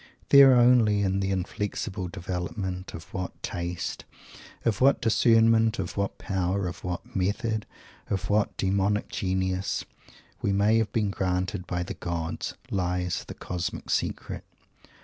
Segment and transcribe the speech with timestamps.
[0.29, 4.03] There only, in the inflexible development of what taste,
[4.65, 7.67] of what discernment, of what power, of what method,
[8.09, 9.85] of what demonic genius,
[10.41, 14.43] we may have been granted by the gods, lies "the cosmic secret."